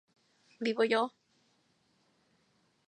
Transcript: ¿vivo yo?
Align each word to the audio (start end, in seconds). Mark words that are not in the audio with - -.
¿vivo 0.65 0.83
yo? 0.91 1.01